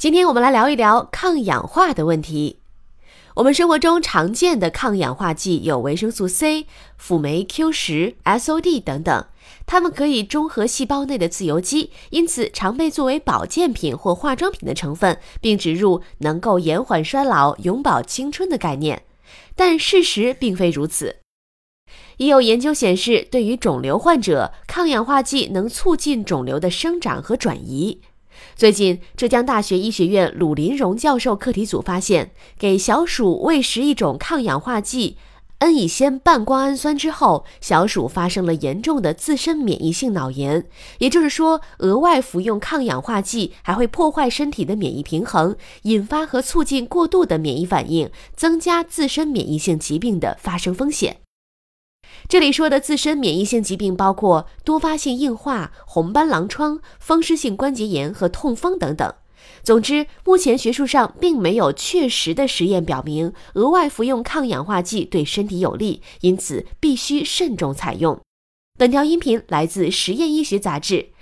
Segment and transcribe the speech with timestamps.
[0.00, 2.60] 今天我们来聊一聊抗氧化的问题。
[3.34, 9.26] 我们生活中常见的抗氧化剂有维生素 C、辅酶 Q 十、SOD 等等，
[9.66, 19.02] 它们可以中和细胞内的自由基，因此常被作为保健品或化妆品的成分，并植入能够延缓衰老、永葆青春的概念。
[19.54, 21.16] 但事实并非如此。
[22.16, 28.00] 已有研究显示，对于肿瘤患者，抗氧化剂能促进肿瘤的生长和转移。
[28.56, 35.16] 最近，浙江大学医学院鲁林荣教授课题组发现，给小鼠喂食一种抗氧化剂
[35.58, 40.66] 恩乙酰半胱氨酸之后，小鼠发生了严重的自身免疫性脑炎。
[40.98, 51.18] 也就是说，额外服用抗氧化剂还会破坏身体的免疫平衡，引发和促进过度的免疫反应，增加自身免疫性疾病的发生风险。
[52.30, 59.12] 这里说的自身免疫性疾病包括多发性硬化、红斑狼疮、风湿性关节炎和痛风等等。
[59.64, 68.20] 总之，目前学术上并没有确实的实验表明额外服用抗氧化剂对身体有利，因此必须慎重采用。
[68.78, 70.94] 本条音频来自《实验医学杂志》，